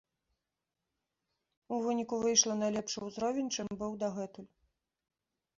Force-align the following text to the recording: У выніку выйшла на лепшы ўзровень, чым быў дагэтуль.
У 1.75 1.79
выніку 1.83 2.19
выйшла 2.23 2.55
на 2.63 2.71
лепшы 2.79 2.99
ўзровень, 3.09 3.53
чым 3.57 3.67
быў 3.83 3.91
дагэтуль. 4.05 4.51